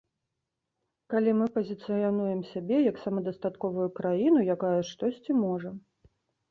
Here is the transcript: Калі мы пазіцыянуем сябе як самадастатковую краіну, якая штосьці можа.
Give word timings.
Калі 1.13 1.35
мы 1.41 1.45
пазіцыянуем 1.59 2.41
сябе 2.55 2.77
як 2.91 2.97
самадастатковую 3.05 3.89
краіну, 4.01 4.39
якая 4.57 4.77
штосьці 4.95 5.31
можа. 5.49 5.69